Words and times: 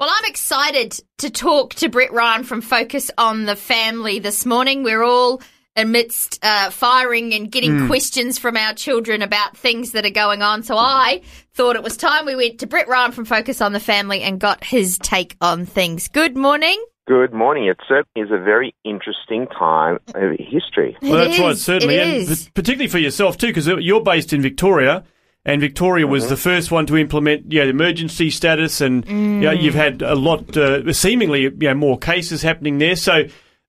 Well, 0.00 0.10
I'm 0.16 0.30
excited 0.30 1.00
to 1.18 1.28
talk 1.28 1.74
to 1.74 1.88
Brett 1.88 2.12
Ryan 2.12 2.44
from 2.44 2.60
Focus 2.60 3.10
on 3.18 3.46
the 3.46 3.56
Family 3.56 4.20
this 4.20 4.46
morning. 4.46 4.84
We're 4.84 5.02
all 5.02 5.42
amidst 5.74 6.38
uh, 6.44 6.70
firing 6.70 7.34
and 7.34 7.50
getting 7.50 7.72
mm. 7.72 7.86
questions 7.88 8.38
from 8.38 8.56
our 8.56 8.74
children 8.74 9.22
about 9.22 9.56
things 9.56 9.90
that 9.92 10.06
are 10.06 10.10
going 10.10 10.40
on. 10.40 10.62
So 10.62 10.76
I 10.76 11.22
thought 11.52 11.74
it 11.74 11.82
was 11.82 11.96
time 11.96 12.26
we 12.26 12.36
went 12.36 12.60
to 12.60 12.68
Brett 12.68 12.86
Ryan 12.86 13.10
from 13.10 13.24
Focus 13.24 13.60
on 13.60 13.72
the 13.72 13.80
Family 13.80 14.22
and 14.22 14.38
got 14.38 14.62
his 14.62 14.98
take 14.98 15.36
on 15.40 15.66
things. 15.66 16.06
Good 16.06 16.36
morning. 16.36 16.80
Good 17.08 17.32
morning. 17.32 17.64
It 17.64 17.78
certainly 17.88 18.24
is 18.24 18.30
a 18.30 18.40
very 18.40 18.76
interesting 18.84 19.48
time 19.48 19.98
of 20.14 20.38
history. 20.38 20.96
Well, 21.02 21.14
that's 21.14 21.34
is. 21.34 21.40
right, 21.40 21.56
certainly. 21.56 21.96
It 21.96 22.06
and 22.06 22.16
is. 22.18 22.48
particularly 22.54 22.86
for 22.86 22.98
yourself, 22.98 23.36
too, 23.36 23.48
because 23.48 23.66
you're 23.66 24.04
based 24.04 24.32
in 24.32 24.42
Victoria. 24.42 25.02
And 25.44 25.60
Victoria 25.60 26.06
was 26.06 26.24
mm-hmm. 26.24 26.30
the 26.30 26.36
first 26.36 26.70
one 26.70 26.86
to 26.86 26.96
implement 26.96 27.52
yeah, 27.52 27.64
emergency 27.64 28.30
status, 28.30 28.80
and 28.80 29.06
mm. 29.06 29.34
you 29.36 29.40
know, 29.40 29.50
you've 29.52 29.74
had 29.74 30.02
a 30.02 30.14
lot, 30.14 30.56
uh, 30.56 30.92
seemingly 30.92 31.42
you 31.42 31.50
know, 31.50 31.74
more 31.74 31.98
cases 31.98 32.42
happening 32.42 32.78
there. 32.78 32.96
So, 32.96 33.24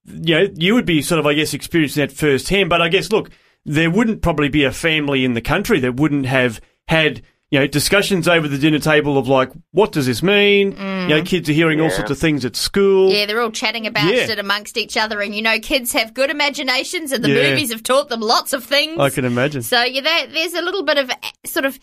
you 0.06 0.36
know, 0.36 0.48
you 0.56 0.74
would 0.74 0.86
be 0.86 1.02
sort 1.02 1.20
of, 1.20 1.26
I 1.26 1.34
guess, 1.34 1.54
experiencing 1.54 2.02
that 2.02 2.12
firsthand. 2.12 2.70
But 2.70 2.82
I 2.82 2.90
guess, 2.90 3.12
look, 3.12 3.30
there 3.66 3.90
wouldn't 3.90 4.22
probably 4.22 4.50
be 4.50 4.64
a 4.64 4.72
family 4.72 5.24
in 5.24 5.34
the 5.34 5.42
country 5.42 5.80
that 5.80 5.96
wouldn't 5.96 6.26
have 6.26 6.60
had 6.88 7.22
you 7.52 7.60
know, 7.60 7.66
discussions 7.66 8.28
over 8.28 8.48
the 8.48 8.60
dinner 8.60 8.78
table 8.78 9.18
of 9.18 9.28
like, 9.28 9.52
what 9.72 9.92
does 9.92 10.06
this 10.06 10.22
mean? 10.22 10.74
Mm. 10.74 11.02
You 11.04 11.08
know, 11.08 11.24
kids 11.24 11.50
are 11.50 11.54
hearing 11.54 11.80
yeah. 11.80 11.86
all 11.86 11.90
sorts 11.92 12.12
of 12.12 12.20
things 12.20 12.46
at 12.46 12.56
school. 12.56 13.10
Yeah, 13.10 13.26
they're 13.26 13.42
all 13.42 13.52
chatting 13.52 13.88
about 13.88 14.14
yeah. 14.14 14.30
it 14.30 14.38
amongst 14.38 14.78
each 14.78 14.96
other. 14.96 15.20
And, 15.20 15.34
you 15.34 15.42
know, 15.42 15.60
kids 15.60 15.92
have 15.94 16.14
good 16.14 16.30
imaginations 16.30 17.12
and 17.12 17.24
the 17.24 17.30
yeah. 17.30 17.50
movies 17.50 17.72
have 17.72 17.82
taught 17.82 18.10
them 18.10 18.22
lots 18.22 18.54
of 18.54 18.64
things. 18.64 19.00
I 19.00 19.10
can 19.10 19.26
imagine. 19.26 19.64
So, 19.64 19.82
yeah, 19.82 20.02
there, 20.02 20.28
there's 20.28 20.54
a 20.54 20.62
little 20.62 20.84
bit 20.84 21.00
of 21.00 21.10
sort 21.46 21.66
of 21.66 21.80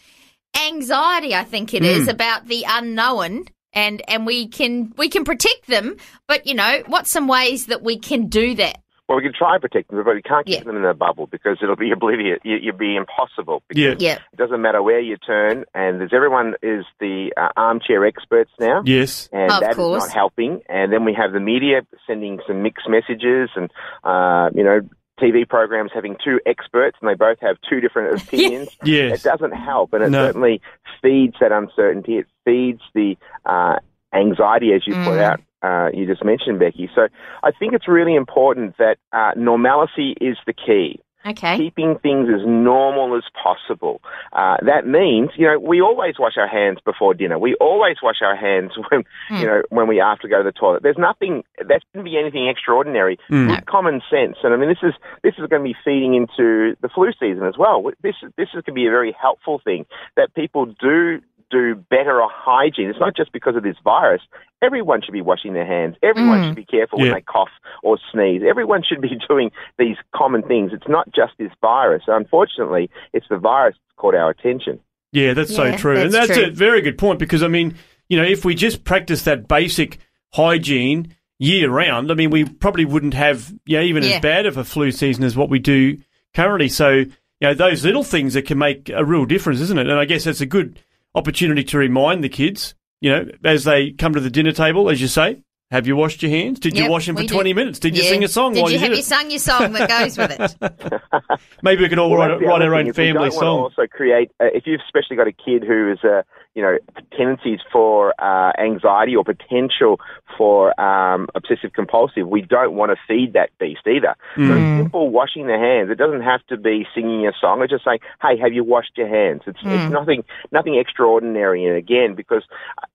anxiety, 0.69 1.35
I 1.35 1.43
think 1.43 1.75
it 1.75 1.83
mm. 1.83 1.87
is, 1.87 2.07
about 2.07 2.47
the 2.47 2.65
unknown. 2.69 3.47
And, 3.73 4.03
and 4.09 4.25
we 4.25 4.49
can 4.49 4.95
we 4.97 5.11
can 5.11 5.25
protect 5.25 5.67
them, 5.67 5.99
but 6.27 6.47
you 6.47 6.55
know 6.55 6.83
what's 6.87 7.11
some 7.11 7.29
ways 7.29 7.67
that 7.67 7.83
we 7.83 7.99
can 7.99 8.29
do 8.29 8.55
that? 8.55 8.81
Well, 9.09 9.17
we 9.17 9.23
can 9.23 9.33
try 9.33 9.55
and 9.55 9.63
protect 9.63 9.89
them, 9.89 10.03
but 10.03 10.15
we 10.15 10.23
can't 10.23 10.45
keep 10.45 10.57
yeah. 10.57 10.65
them 10.65 10.77
in 10.77 10.85
a 10.85 10.95
bubble 10.95 11.27
because 11.29 11.59
it'll 11.63 11.77
be 11.77 11.91
oblivious. 11.93 12.41
You'd 12.43 12.79
be 12.79 12.97
impossible. 12.97 13.63
Yeah. 13.73 13.95
yeah. 13.99 14.19
It 14.33 14.37
doesn't 14.37 14.61
matter 14.61 14.83
where 14.83 15.01
you 15.01 15.17
turn, 15.17 15.65
and 15.75 16.01
there's 16.01 16.13
everyone 16.13 16.55
is 16.63 16.85
the 16.99 17.33
uh, 17.37 17.49
armchair 17.57 18.05
experts 18.05 18.51
now. 18.59 18.83
Yes. 18.85 19.29
And 19.33 19.53
of 19.53 19.61
that 19.61 19.77
course. 19.77 20.03
is 20.03 20.09
not 20.09 20.15
helping. 20.15 20.61
And 20.69 20.93
then 20.93 21.05
we 21.05 21.15
have 21.15 21.33
the 21.33 21.41
media 21.41 21.83
sending 22.07 22.41
some 22.47 22.63
mixed 22.63 22.89
messages 22.89 23.51
and, 23.55 23.71
uh, 24.03 24.51
you 24.55 24.65
know, 24.65 24.81
TV 25.21 25.49
programs 25.49 25.93
having 25.95 26.17
two 26.23 26.41
experts 26.45 26.99
and 27.01 27.09
they 27.09 27.15
both 27.15 27.39
have 27.41 27.57
two 27.69 27.81
different 27.81 28.21
opinions. 28.27 28.69
yes. 28.85 29.21
It 29.21 29.23
doesn't 29.23 29.53
help, 29.53 29.93
and 29.93 30.03
it 30.03 30.11
no. 30.11 30.27
certainly 30.27 30.61
feeds 31.01 31.37
that 31.41 31.53
uncertainty. 31.53 32.19
It 32.19 32.27
feeds 32.45 32.81
the 32.93 33.17
uh, 33.45 33.77
anxiety, 34.13 34.73
as 34.73 34.87
you 34.87 34.95
mm. 34.95 35.05
put 35.05 35.19
out 35.19 35.41
uh, 35.63 35.89
you 35.93 36.07
just 36.07 36.25
mentioned, 36.25 36.59
Becky. 36.59 36.89
So 36.95 37.09
I 37.43 37.51
think 37.51 37.73
it's 37.73 37.89
really 37.89 38.15
important 38.15 38.77
that 38.79 38.97
uh, 39.13 39.33
normalcy 39.37 40.15
is 40.21 40.37
the 40.47 40.53
key. 40.53 41.01
Okay. 41.27 41.57
Keeping 41.57 41.99
things 41.99 42.29
as 42.33 42.47
normal 42.47 43.17
as 43.17 43.25
possible. 43.43 44.01
Uh, 44.33 44.59
that 44.63 44.87
means, 44.87 45.31
you 45.37 45.47
know, 45.47 45.59
we 45.59 45.81
always 45.81 46.15
wash 46.21 46.35
our 46.37 46.47
hands 46.47 46.79
before 46.85 47.15
dinner. 47.15 47.37
We 47.37 47.57
always 47.61 47.97
wash 48.01 48.23
our 48.23 48.37
hands 48.37 48.73
when, 48.91 49.03
mm. 49.31 49.41
you 49.41 49.47
know, 49.47 49.63
when 49.71 49.89
we 49.89 49.97
have 49.97 50.21
to 50.21 50.29
go 50.29 50.39
to 50.39 50.45
the 50.45 50.53
toilet. 50.53 50.85
There's 50.85 50.99
nothing, 50.99 51.43
that 51.59 51.81
shouldn't 51.91 52.05
be 52.05 52.17
anything 52.17 52.47
extraordinary. 52.47 53.19
Mm. 53.29 53.49
With 53.51 53.67
common 53.67 54.03
sense. 54.09 54.37
And 54.45 54.55
I 54.55 54.57
mean, 54.57 54.69
this 54.69 54.85
is, 54.85 54.95
this 55.25 55.35
is 55.39 55.49
going 55.49 55.63
to 55.63 55.69
be 55.69 55.75
feeding 55.85 56.15
into 56.15 56.77
the 56.81 56.89
flu 56.95 57.11
season 57.19 57.45
as 57.45 57.59
well. 57.59 57.83
This, 58.03 58.15
this 58.37 58.49
is 58.55 58.63
going 58.63 58.65
to 58.65 58.73
be 58.73 58.87
a 58.87 58.91
very 58.91 59.15
helpful 59.21 59.61
thing 59.65 59.85
that 60.17 60.33
people 60.35 60.67
do 60.67 61.21
do 61.51 61.75
better 61.75 62.21
a 62.21 62.29
hygiene. 62.29 62.89
It's 62.89 62.99
not 62.99 63.17
just 63.17 63.33
because 63.33 63.57
of 63.57 63.63
this 63.63 63.77
virus. 63.85 64.23
Everyone 64.63 65.03
should 65.03 65.13
be 65.13 65.23
washing 65.23 65.53
their 65.53 65.67
hands. 65.67 65.97
Everyone 66.03 66.41
mm. 66.41 66.47
should 66.49 66.57
be 66.57 66.65
careful 66.65 66.99
yeah. 66.99 67.07
when 67.07 67.15
they 67.15 67.21
cough 67.23 67.51
or 67.83 67.99
sneeze. 68.13 68.43
Everyone 68.49 68.83
should 68.87 69.01
be 69.01 69.11
doing 69.29 69.51
these 69.79 69.97
common 70.15 70.43
things. 70.43 70.73
It's 70.73 70.89
not 70.89 71.07
just 71.15 71.33
this 71.39 71.53
virus. 71.61 72.03
Unfortunately, 72.07 72.91
it's 73.13 73.27
the 73.29 73.39
virus 73.39 73.77
that's 73.77 73.97
caught 73.97 74.15
our 74.15 74.31
attention. 74.31 74.81
Yeah, 75.13 75.35
that's 75.35 75.51
yeah, 75.53 75.57
so 75.57 75.77
true. 75.77 75.95
That's 75.95 76.05
and 76.05 76.15
that's 76.15 76.39
true. 76.39 76.47
a 76.47 76.51
very 76.51 76.83
good 76.83 76.99
point 76.99 77.19
because, 77.19 77.43
I 77.43 77.49
mean, 77.49 77.77
you 78.09 78.17
know, 78.17 78.25
if 78.25 78.45
we 78.45 78.55
just 78.55 78.85
practice 78.85 79.23
that 79.23 79.49
basic 79.49 79.99
hygiene 80.33 81.15
year 81.39 81.71
round, 81.71 82.11
I 82.11 82.15
mean, 82.15 82.31
we 82.31 82.45
probably 82.45 82.85
wouldn't 82.85 83.15
have, 83.15 83.53
yeah, 83.67 83.83
even 83.83 84.03
Yeah. 84.03 84.17
as 84.17 84.21
bad 84.21 84.47
of 84.47 84.57
a 84.57 84.65
flu 84.65 84.91
season 84.91 85.25
as 85.25 85.37
what 85.37 85.49
we 85.49 85.59
do 85.59 85.99
currently. 86.35 86.69
So, 86.69 86.91
you 86.91 87.11
know, 87.41 87.55
those 87.55 87.85
little 87.85 88.05
things 88.05 88.35
that 88.35 88.47
can 88.47 88.59
make 88.59 88.89
a 88.89 89.05
real 89.05 89.27
difference, 89.27 89.61
isn't 89.61 89.79
it? 89.79 89.89
And 89.89 89.99
I 89.99 90.07
guess 90.07 90.25
that's 90.25 90.41
a 90.41 90.47
good 90.47 90.81
opportunity 91.17 91.65
to 91.65 91.79
remind 91.79 92.23
the 92.23 92.29
kids, 92.29 92.75
you 93.01 93.11
know, 93.11 93.27
as 93.45 93.65
they 93.65 93.91
come 93.93 94.15
to 94.15 94.21
the 94.21 94.31
dinner 94.31 94.53
table, 94.53 94.89
as 94.91 95.01
you 95.01 95.09
say, 95.09 95.43
have 95.73 95.87
you 95.89 95.97
washed 95.97 96.23
your 96.23 96.31
hands? 96.31 96.61
Did 96.61 96.79
you 96.79 96.89
wash 96.89 97.07
them 97.07 97.17
for 97.17 97.23
we 97.23 97.27
20 97.27 97.51
did. 97.51 97.57
minutes? 97.57 97.79
Did 97.81 97.97
you 97.97 98.05
sing 98.05 98.23
a 98.23 98.29
song 98.29 98.53
Did 98.55 98.63
while 98.63 98.71
you 98.71 98.75
you, 98.75 98.81
have 98.81 98.91
did 98.91 98.97
you 98.99 99.01
it? 99.01 99.05
sung 99.05 99.31
your 99.31 99.41
song 99.41 99.73
that 99.73 99.89
goes 99.89 100.17
with 100.17 100.31
it? 100.39 100.55
Maybe 101.63 101.83
we 101.83 101.89
can 101.89 101.99
all 101.99 102.11
Well, 102.11 102.21
write, 102.21 102.41
write 102.41 102.63
our 102.63 102.75
own 102.75 102.85
thing, 102.85 102.91
is 102.91 102.97
we 102.97 103.05
family 103.13 103.31
don't 103.31 103.39
song. 103.41 103.61
Want 103.63 103.75
to 103.75 103.81
also 103.81 103.89
create, 103.89 104.31
uh, 104.41 104.45
if 104.55 104.63
you've 104.67 104.81
especially 104.87 105.17
got 105.17 105.27
a 105.27 105.33
kid 105.33 105.65
who 105.67 105.91
is, 105.93 105.99
uh, 106.05 106.23
you 106.57 106.63
know, 106.63 106.79
tendencies 107.15 107.61
for 107.71 108.15
uh, 108.19 108.51
anxiety 108.59 109.15
or 109.15 109.23
potential 109.23 110.01
for 110.39 110.79
um, 110.81 111.29
obsessive 111.35 111.75
compulsive, 111.75 112.27
we 112.27 112.41
don't 112.41 112.73
want 112.73 112.91
to 112.91 112.97
feed 113.07 113.35
that 113.35 113.51
beast 113.61 113.87
either. 113.87 114.17
So 114.35 114.55
Mm. 114.57 114.77
simple 114.79 115.11
washing 115.11 115.47
the 115.47 115.59
hands. 115.59 115.91
It 115.91 115.99
doesn't 115.99 116.23
have 116.23 116.45
to 116.47 116.57
be 116.57 116.87
singing 116.95 117.27
a 117.27 117.33
song. 117.39 117.63
It's 117.63 117.71
just 117.71 117.85
saying, 117.85 118.01
"Hey, 118.23 118.39
have 118.39 118.55
you 118.55 118.65
washed 118.65 118.97
your 118.97 119.07
hands?" 119.07 119.43
It's, 119.47 119.63
Mm. 119.63 119.75
it's 119.75 119.93
nothing, 119.93 120.25
nothing 120.51 120.77
extraordinary. 120.77 121.67
And 121.67 121.77
again, 121.77 122.15
because 122.15 122.45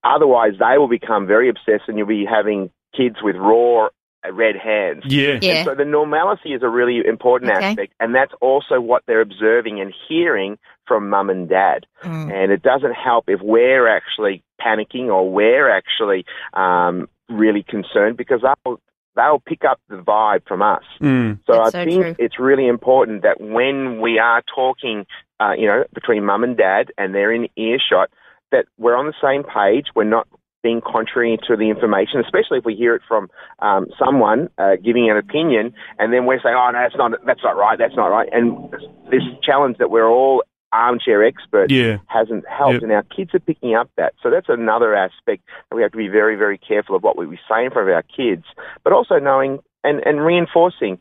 otherwise 0.04 0.54
they 0.58 0.80
will 0.80 0.88
become 0.88 1.28
very 1.28 1.48
obsessed, 1.48 1.88
and 1.88 2.00
you'll 2.00 2.08
be 2.08 2.26
having 2.26 2.72
kids 2.94 3.22
with 3.22 3.36
raw 3.36 3.86
uh, 3.86 3.90
red 4.30 4.56
hands. 4.56 5.04
Yeah. 5.06 5.40
Yeah. 5.42 5.54
And 5.54 5.66
so 5.66 5.76
the 5.76 5.86
normalcy 5.86 6.54
is 6.54 6.62
a 6.64 6.70
really 6.70 7.02
important 7.06 7.52
Okay. 7.52 7.66
aspect, 7.66 7.94
and 8.00 8.14
that's 8.14 8.34
also 8.42 8.80
what 8.80 9.04
they're 9.08 9.22
observing 9.22 9.80
and 9.82 9.94
hearing 10.08 10.58
from 10.88 11.10
mum 11.10 11.30
and 11.30 11.48
dad. 11.50 11.86
Mm. 12.04 12.32
And 12.32 12.52
it 12.52 12.62
doesn't 12.62 12.94
help 12.94 13.26
if 13.30 13.40
we're 13.42 13.88
actually 13.88 14.44
panicking 14.60 15.08
or 15.08 15.32
we're 15.32 15.70
actually 15.70 16.26
um, 16.54 17.08
really 17.30 17.64
concerned 17.64 18.18
because 18.18 18.42
they'll 18.42 18.80
they'll 19.16 19.40
pick 19.46 19.64
up 19.66 19.80
the 19.90 19.98
vibe 19.98 20.48
from 20.48 20.62
us. 20.62 20.84
Mm. 21.02 21.40
So 21.46 21.54
That's 21.54 21.76
I 21.76 21.84
so 21.84 21.90
think 21.90 22.02
true. 22.02 22.16
it's 22.20 22.40
really 22.40 22.68
important 22.68 23.24
that 23.24 23.42
when 23.42 24.00
we 24.02 24.20
are 24.20 24.42
talking, 24.54 25.06
uh, 25.40 25.54
you 25.58 25.66
know, 25.68 25.84
between 25.94 26.26
mum 26.26 26.44
and 26.44 26.56
dad, 26.56 26.92
and 26.98 27.14
they're 27.14 27.34
in 27.34 27.48
earshot, 27.58 28.10
that 28.52 28.66
we're 28.78 28.96
on 28.96 29.08
the 29.08 29.14
same 29.22 29.44
page. 29.44 29.88
We're 29.96 30.04
not 30.04 30.28
being 30.64 30.82
contrary 30.82 31.38
to 31.48 31.56
the 31.56 31.70
information, 31.70 32.20
especially 32.20 32.60
if 32.60 32.66
we 32.66 32.76
hear 32.76 32.96
it 32.96 33.02
from 33.08 33.30
um, 33.60 33.88
someone 33.98 34.50
uh, 34.58 34.76
giving 34.84 35.10
an 35.10 35.18
opinion, 35.18 35.74
and 36.00 36.14
then 36.14 36.26
we're 36.26 36.40
saying, 36.42 36.56
"Oh 36.58 36.70
no, 36.72 36.80
that's 36.80 36.96
not 36.96 37.12
that's 37.26 37.44
not 37.44 37.58
right. 37.58 37.78
That's 37.78 37.96
not 37.96 38.08
right." 38.08 38.30
And 38.32 38.72
this 39.10 39.24
challenge 39.44 39.78
that 39.80 39.90
we're 39.90 40.08
all 40.08 40.44
armchair 40.74 41.24
experts 41.26 41.74
Yeah. 41.74 41.98
hasn't 42.08 42.48
helped, 42.48 42.76
Yep. 42.76 42.84
and 42.84 42.92
our 42.94 43.04
kids 43.04 43.36
are 43.36 43.40
picking 43.40 43.76
up 43.76 43.90
that. 43.98 44.14
So 44.24 44.30
that's 44.30 44.48
another 44.48 44.96
aspect 44.96 45.44
that 45.70 45.76
we 45.76 45.82
have 45.82 45.92
to 45.92 45.98
be 45.98 46.08
very, 46.08 46.38
very 46.38 46.58
careful 46.58 46.96
of 46.96 47.04
what 47.04 47.18
we 47.18 47.38
say 47.50 47.66
in 47.66 47.72
front 47.72 47.90
of 47.90 47.94
our 47.94 48.04
kids, 48.04 48.46
but 48.86 48.94
also 48.94 49.20
knowing 49.20 49.60
and, 49.84 50.02
and 50.06 50.22
reinforcing 50.22 50.98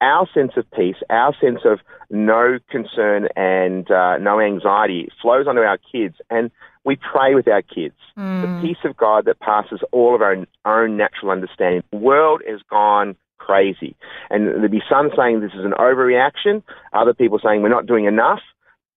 our 0.00 0.28
sense 0.32 0.52
of 0.56 0.70
peace, 0.72 0.96
our 1.10 1.34
sense 1.40 1.60
of 1.64 1.80
no 2.10 2.58
concern 2.70 3.28
and 3.36 3.90
uh, 3.90 4.18
no 4.18 4.40
anxiety 4.40 5.08
flows 5.20 5.46
onto 5.46 5.60
our 5.60 5.78
kids, 5.78 6.16
and 6.30 6.50
we 6.84 6.96
pray 6.96 7.34
with 7.34 7.46
our 7.48 7.62
kids. 7.62 7.94
Mm. 8.18 8.62
The 8.62 8.68
peace 8.68 8.84
of 8.84 8.96
God 8.96 9.26
that 9.26 9.40
passes 9.40 9.80
all 9.92 10.14
of 10.14 10.22
our 10.22 10.36
own 10.64 10.96
natural 10.96 11.30
understanding. 11.30 11.82
The 11.92 11.98
world 11.98 12.42
has 12.48 12.60
gone 12.68 13.16
crazy, 13.38 13.96
and 14.30 14.46
there'd 14.46 14.70
be 14.70 14.82
some 14.88 15.10
saying 15.16 15.40
this 15.40 15.52
is 15.52 15.64
an 15.64 15.74
overreaction, 15.78 16.62
other 16.92 17.14
people 17.14 17.38
saying 17.42 17.62
we're 17.62 17.68
not 17.68 17.86
doing 17.86 18.06
enough. 18.06 18.40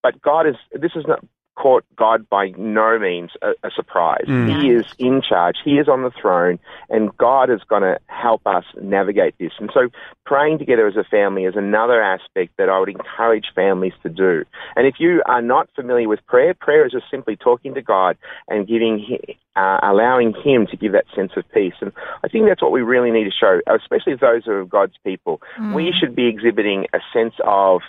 But 0.01 0.21
God 0.21 0.47
is 0.47 0.55
this 0.73 0.91
is 0.95 1.05
not 1.07 1.23
caught 1.55 1.83
God 1.95 2.27
by 2.29 2.49
no 2.57 2.97
means 2.97 3.31
a, 3.41 3.51
a 3.63 3.71
surprise. 3.75 4.25
Mm. 4.27 4.61
He 4.61 4.69
is 4.71 4.85
in 4.97 5.21
charge. 5.21 5.57
He 5.63 5.73
is 5.73 5.87
on 5.87 6.03
the 6.03 6.11
throne, 6.11 6.59
and 6.89 7.15
God 7.17 7.49
is 7.49 7.61
going 7.67 7.83
to 7.83 7.99
help 8.07 8.45
us 8.45 8.63
navigate 8.81 9.35
this. 9.39 9.51
And 9.59 9.69
so, 9.73 9.89
praying 10.25 10.59
together 10.59 10.87
as 10.87 10.95
a 10.95 11.03
family 11.03 11.43
is 11.45 11.55
another 11.55 12.01
aspect 12.01 12.53
that 12.57 12.69
I 12.69 12.79
would 12.79 12.89
encourage 12.89 13.45
families 13.53 13.93
to 14.03 14.09
do. 14.09 14.45
And 14.75 14.87
if 14.87 14.95
you 14.99 15.21
are 15.27 15.41
not 15.41 15.69
familiar 15.75 16.07
with 16.07 16.25
prayer, 16.25 16.53
prayer 16.53 16.85
is 16.85 16.91
just 16.91 17.05
simply 17.11 17.35
talking 17.35 17.75
to 17.75 17.81
God 17.81 18.17
and 18.47 18.67
giving, 18.67 19.17
uh, 19.55 19.79
allowing 19.83 20.33
Him 20.43 20.67
to 20.67 20.77
give 20.77 20.93
that 20.93 21.05
sense 21.15 21.31
of 21.37 21.43
peace. 21.53 21.75
And 21.81 21.91
I 22.23 22.27
think 22.27 22.47
that's 22.47 22.61
what 22.61 22.71
we 22.71 22.81
really 22.81 23.11
need 23.11 23.25
to 23.25 23.31
show, 23.31 23.59
especially 23.67 24.15
those 24.15 24.45
who 24.45 24.53
are 24.53 24.65
God's 24.65 24.97
people. 25.05 25.41
We 25.75 25.93
should 25.97 26.15
be 26.15 26.27
exhibiting 26.27 26.87
a 26.93 26.99
sense 27.13 27.35
of, 27.43 27.81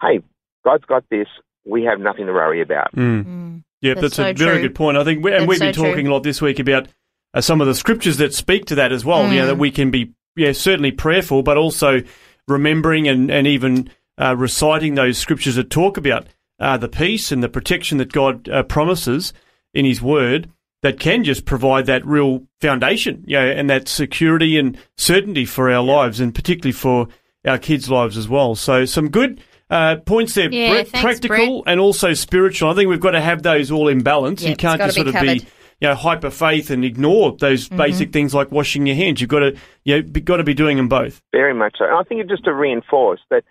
hey, 0.00 0.22
God's 0.64 0.84
got 0.84 1.04
this. 1.10 1.28
We 1.64 1.84
have 1.84 2.00
nothing 2.00 2.26
to 2.26 2.32
worry 2.32 2.60
about. 2.62 2.94
Mm. 2.94 3.62
Yeah, 3.80 3.94
that's, 3.94 4.16
That's 4.16 4.40
a 4.40 4.44
very 4.44 4.58
true. 4.58 4.68
good 4.68 4.74
point. 4.74 4.96
I 4.96 5.04
think, 5.04 5.24
we, 5.24 5.32
and 5.32 5.42
That's 5.42 5.48
we've 5.48 5.58
been 5.60 5.74
so 5.74 5.80
true. 5.82 5.90
talking 5.90 6.06
a 6.06 6.12
lot 6.12 6.22
this 6.22 6.40
week 6.40 6.58
about 6.60 6.88
uh, 7.34 7.40
some 7.40 7.60
of 7.60 7.66
the 7.66 7.74
scriptures 7.74 8.18
that 8.18 8.32
speak 8.34 8.66
to 8.66 8.74
that 8.76 8.92
as 8.92 9.04
well. 9.04 9.26
You 9.28 9.40
know, 9.40 9.44
Mm. 9.44 9.48
that 9.48 9.58
we 9.58 9.70
can 9.70 9.90
be, 9.90 10.12
yeah, 10.36 10.52
certainly 10.52 10.92
prayerful, 10.92 11.42
but 11.42 11.56
also 11.56 12.02
remembering 12.48 13.08
and 13.08 13.30
and 13.30 13.46
even 13.46 13.90
uh, 14.18 14.36
reciting 14.36 14.94
those 14.94 15.18
scriptures 15.18 15.54
that 15.56 15.70
talk 15.70 15.96
about 15.96 16.26
uh, 16.60 16.76
the 16.76 16.88
peace 16.88 17.32
and 17.32 17.42
the 17.42 17.48
protection 17.48 17.98
that 17.98 18.12
God 18.12 18.48
uh, 18.48 18.62
promises 18.62 19.32
in 19.74 19.84
His 19.84 20.00
Word. 20.02 20.48
That 20.82 20.98
can 20.98 21.22
just 21.22 21.44
provide 21.44 21.86
that 21.86 22.04
real 22.04 22.42
foundation, 22.60 23.22
yeah, 23.24 23.42
and 23.44 23.70
that 23.70 23.86
security 23.86 24.58
and 24.58 24.76
certainty 24.96 25.44
for 25.44 25.70
our 25.70 25.80
lives, 25.80 26.18
and 26.18 26.34
particularly 26.34 26.72
for 26.72 27.06
our 27.46 27.56
kids' 27.56 27.88
lives 27.88 28.16
as 28.16 28.28
well. 28.28 28.56
So, 28.56 28.84
some 28.84 29.08
good 29.08 29.40
uh, 29.72 29.96
points 29.96 30.34
there, 30.34 30.52
Yeah, 30.52 30.70
Brett, 30.70 30.88
thanks, 30.88 31.02
practical 31.02 31.64
and 31.66 31.80
also 31.80 32.12
spiritual. 32.14 32.70
I 32.70 32.74
think 32.74 32.88
we've 32.90 33.00
got 33.00 33.12
to 33.12 33.20
have 33.20 33.42
those 33.42 33.70
all 33.70 33.88
in 33.88 34.02
balance. 34.02 34.42
Yeah, 34.42 34.50
you 34.50 34.56
can't 34.56 34.78
gotta 34.78 34.92
just 34.92 35.04
be 35.04 35.10
sort 35.10 35.16
of 35.16 35.40
be, 35.40 35.46
you 35.80 35.88
know, 35.88 35.94
hyper 35.94 36.30
faith 36.30 36.70
and 36.70 36.84
ignore 36.84 37.32
those 37.38 37.68
Mm-hmm. 37.68 37.76
basic 37.78 38.12
things 38.12 38.34
like 38.34 38.52
washing 38.52 38.86
your 38.86 38.96
hands. 38.96 39.20
You've 39.20 39.30
got 39.30 39.40
to, 39.40 39.56
you 39.84 39.96
know, 39.96 40.02
be, 40.02 40.20
got 40.20 40.36
to 40.36 40.44
be 40.44 40.54
doing 40.54 40.76
them 40.76 40.88
both. 40.88 41.20
Very 41.32 41.54
much 41.54 41.76
so. 41.78 41.84
And 41.86 41.94
I 41.94 42.02
think 42.04 42.20
it 42.20 42.28
just 42.28 42.44
to 42.44 42.54
reinforce 42.54 43.20
that 43.30 43.44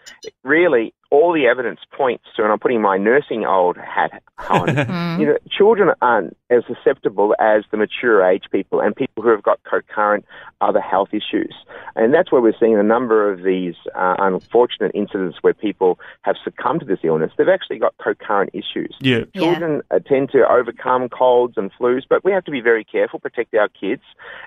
really 0.44 0.94
all 1.12 1.34
the 1.34 1.46
evidence 1.46 1.81
points 1.92 2.24
to, 2.36 2.44
and 2.44 2.52
I'm 2.52 2.60
putting 2.60 2.81
my 2.81 2.98
nursing 2.98 3.46
old 3.46 3.78
hat 3.78 4.24
on, 4.50 4.68
you 5.19 5.28
know, 5.28 5.38
children 5.50 5.92
aren't 6.02 6.36
as 6.50 6.63
susceptible 6.66 7.36
as 7.40 7.63
the 7.69 7.78
mature 7.78 8.25
age 8.25 8.46
people 8.52 8.80
and 8.80 8.96
people 8.96 9.22
who 9.22 9.30
have 9.30 9.44
got 9.44 9.62
concurrent 9.63 10.25
other 10.62 10.80
health 10.80 11.10
issues. 11.12 11.54
And 11.96 12.13
that's 12.13 12.31
where 12.31 12.42
we're 12.42 12.58
seeing 12.60 12.78
a 12.78 12.84
number 12.84 13.31
of 13.31 13.44
these 13.44 13.75
uh, 13.94 14.16
unfortunate 14.19 14.92
incidents 14.96 15.38
where 15.42 15.54
people 15.54 16.00
have 16.22 16.36
succumbed 16.44 16.80
to 16.81 16.86
this 16.86 17.00
illness. 17.04 17.31
They've 17.38 17.48
actually 17.48 17.80
got 17.80 17.94
concurrent 18.02 18.52
issues. 18.54 18.96
Yeah. 19.02 19.25
Yeah. 19.34 19.42
Children 19.42 19.81
uh, 19.92 20.00
tend 20.00 20.31
to 20.31 20.50
overcome 20.50 21.10
colds 21.10 21.56
and 21.58 21.72
flus, 21.74 22.04
but 22.10 22.24
we 22.24 22.31
have 22.31 22.46
to 22.46 22.52
be 22.52 22.62
very 22.62 22.86
careful, 22.86 23.19
protect 23.19 23.54
our 23.54 23.68
kids, 23.68 24.04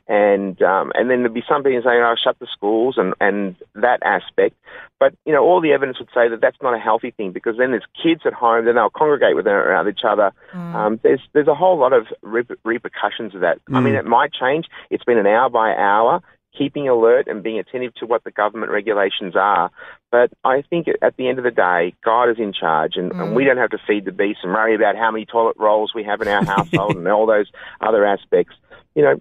and 0.08 0.60
um, 0.62 0.92
and 0.94 1.10
then 1.10 1.20
there'd 1.20 1.34
be 1.34 1.44
some 1.48 1.62
people 1.62 1.82
saying, 1.84 2.00
"Oh, 2.00 2.14
shut 2.22 2.38
the 2.38 2.46
schools," 2.50 2.96
and 2.96 3.14
and 3.20 3.56
that 3.74 4.00
aspect. 4.02 4.56
But 4.98 5.14
you 5.26 5.32
know, 5.32 5.42
all 5.42 5.60
the 5.60 5.72
evidence 5.72 5.98
would 5.98 6.08
say 6.14 6.28
that 6.28 6.40
that's 6.40 6.53
not 6.62 6.74
a 6.74 6.78
healthy 6.78 7.10
thing 7.10 7.32
because 7.32 7.56
then 7.58 7.70
there's 7.70 7.86
kids 8.02 8.22
at 8.24 8.32
home, 8.32 8.64
then 8.64 8.74
they'll 8.74 8.90
congregate 8.90 9.36
with 9.36 9.46
around 9.46 9.88
each 9.88 10.04
other. 10.06 10.32
Um, 10.76 11.00
there's 11.02 11.20
there's 11.32 11.48
a 11.48 11.54
whole 11.54 11.78
lot 11.78 11.92
of 11.92 12.06
reper- 12.24 12.56
repercussions 12.64 13.34
of 13.34 13.40
that. 13.42 13.58
I 13.72 13.80
mean, 13.80 13.94
it 13.94 14.04
might 14.04 14.32
change. 14.32 14.66
It's 14.90 15.04
been 15.04 15.18
an 15.18 15.26
hour 15.26 15.48
by 15.50 15.74
hour. 15.74 16.22
Keeping 16.56 16.88
alert 16.88 17.26
and 17.26 17.42
being 17.42 17.58
attentive 17.58 17.94
to 17.96 18.06
what 18.06 18.22
the 18.22 18.30
government 18.30 18.70
regulations 18.70 19.34
are. 19.34 19.72
But 20.12 20.30
I 20.44 20.62
think 20.62 20.86
at 21.02 21.16
the 21.16 21.28
end 21.28 21.38
of 21.38 21.44
the 21.44 21.50
day, 21.50 21.94
God 22.04 22.30
is 22.30 22.36
in 22.38 22.52
charge, 22.52 22.92
and, 22.94 23.10
and 23.10 23.34
we 23.34 23.44
don't 23.44 23.56
have 23.56 23.70
to 23.70 23.78
feed 23.84 24.04
the 24.04 24.12
beast 24.12 24.38
and 24.44 24.52
worry 24.52 24.76
about 24.76 24.94
how 24.94 25.10
many 25.10 25.26
toilet 25.26 25.56
rolls 25.58 25.92
we 25.92 26.04
have 26.04 26.20
in 26.20 26.28
our 26.28 26.44
household 26.44 26.96
and 26.96 27.08
all 27.08 27.26
those 27.26 27.50
other 27.80 28.06
aspects. 28.06 28.54
You 28.94 29.02
know, 29.02 29.20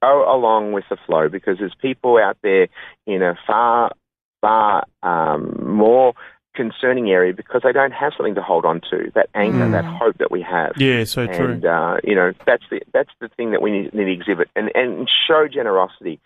go 0.00 0.32
along 0.32 0.72
with 0.72 0.84
the 0.88 0.96
flow 1.06 1.28
because 1.28 1.58
there's 1.58 1.74
people 1.80 2.18
out 2.18 2.38
there 2.42 2.68
in 3.06 3.22
a 3.22 3.34
far, 3.46 3.90
far 4.40 4.84
um, 5.02 5.76
more 5.76 6.14
concerning 6.58 7.08
area 7.10 7.32
because 7.32 7.62
they 7.62 7.70
don't 7.70 7.92
have 7.92 8.12
something 8.16 8.34
to 8.34 8.42
hold 8.42 8.64
on 8.64 8.80
to, 8.90 9.12
that 9.14 9.30
anchor, 9.34 9.70
that 9.70 9.84
hope 9.84 10.18
that 10.18 10.32
we 10.32 10.42
have. 10.42 10.72
Yeah, 10.76 11.04
so 11.04 11.26
true. 11.26 11.52
And 11.52 11.64
uh, 11.64 11.98
you 12.02 12.16
know 12.16 12.32
that's 12.44 12.64
the 12.68 12.80
that's 12.92 13.10
the 13.20 13.28
thing 13.36 13.52
that 13.52 13.62
we 13.62 13.70
need, 13.70 13.94
need 13.94 14.06
to 14.06 14.12
exhibit 14.12 14.48
and 14.56 14.70
and 14.74 15.08
show 15.28 15.46
generosity. 15.46 16.18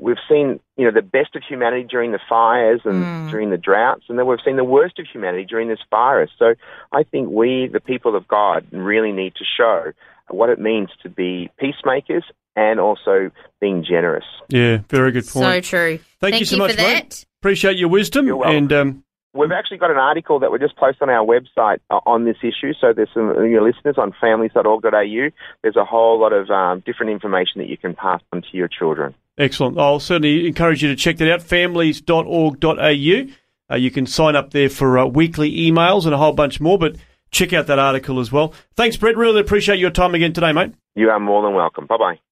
We've 0.00 0.22
seen 0.28 0.60
you 0.76 0.84
know 0.84 0.92
the 0.92 1.02
best 1.02 1.34
of 1.34 1.42
humanity 1.42 1.84
during 1.84 2.12
the 2.12 2.20
fires 2.28 2.82
and 2.84 3.28
during 3.28 3.50
the 3.50 3.58
droughts, 3.58 4.04
and 4.08 4.16
then 4.16 4.26
we've 4.26 4.38
seen 4.44 4.56
the 4.56 4.64
worst 4.64 5.00
of 5.00 5.06
humanity 5.12 5.44
during 5.44 5.68
this 5.68 5.80
virus. 5.90 6.30
So 6.38 6.54
I 6.92 7.02
think 7.02 7.28
we, 7.30 7.68
the 7.72 7.80
people 7.80 8.14
of 8.14 8.28
God, 8.28 8.64
really 8.70 9.10
need 9.10 9.34
to 9.34 9.44
show 9.44 9.92
what 10.28 10.48
it 10.48 10.60
means 10.60 10.90
to 11.02 11.08
be 11.08 11.50
peacemakers 11.58 12.24
and 12.54 12.78
also 12.78 13.30
being 13.60 13.84
generous. 13.84 14.24
Yeah, 14.48 14.78
very 14.88 15.10
good 15.10 15.26
point. 15.26 15.44
So 15.44 15.60
true. 15.60 15.98
Thank 16.20 16.38
you 16.38 16.46
so 16.46 16.58
much, 16.58 16.72
for 16.72 16.82
mate. 16.82 17.26
Appreciate 17.40 17.76
your 17.76 17.88
wisdom. 17.88 18.26
You're 18.26 18.36
welcome. 18.36 18.56
And 18.56 18.72
um, 18.72 19.04
We've 19.34 19.52
actually 19.52 19.78
got 19.78 19.90
an 19.90 19.96
article 19.96 20.38
that 20.40 20.52
we 20.52 20.58
just 20.58 20.76
posted 20.76 21.02
on 21.02 21.10
our 21.10 21.24
website 21.24 21.78
uh, 21.90 22.00
on 22.04 22.24
this 22.24 22.36
issue. 22.42 22.74
So 22.78 22.92
there's 22.92 23.08
some 23.14 23.28
your 23.46 23.62
listeners 23.62 23.96
on 23.96 24.12
families.org.au. 24.20 25.30
There's 25.62 25.76
a 25.76 25.84
whole 25.84 26.20
lot 26.20 26.32
of 26.32 26.50
um, 26.50 26.82
different 26.84 27.12
information 27.12 27.54
that 27.58 27.68
you 27.68 27.78
can 27.78 27.94
pass 27.94 28.20
on 28.32 28.42
to 28.42 28.48
your 28.52 28.68
children. 28.68 29.14
excellent. 29.38 29.78
I'll 29.78 30.00
certainly 30.00 30.46
encourage 30.46 30.82
you 30.82 30.88
to 30.88 30.96
check 30.96 31.16
that 31.16 31.30
out, 31.32 31.42
families.org.au. 31.42 33.26
Uh, 33.70 33.76
you 33.76 33.90
can 33.90 34.04
sign 34.06 34.36
up 34.36 34.50
there 34.50 34.68
for 34.68 34.98
uh, 34.98 35.06
weekly 35.06 35.50
emails 35.56 36.04
and 36.04 36.12
a 36.12 36.18
whole 36.18 36.32
bunch 36.32 36.60
more, 36.60 36.78
but 36.78 36.96
check 37.30 37.54
out 37.54 37.66
that 37.68 37.78
article 37.78 38.20
as 38.20 38.30
well. 38.30 38.52
Thanks, 38.74 38.98
Brett. 38.98 39.16
Really 39.16 39.40
appreciate 39.40 39.78
your 39.78 39.90
time 39.90 40.14
again 40.14 40.34
today, 40.34 40.52
mate. 40.52 40.74
You 40.94 41.08
are 41.08 41.18
more 41.18 41.42
than 41.42 41.54
welcome. 41.54 41.86
Bye 41.86 41.96
bye. 41.96 42.31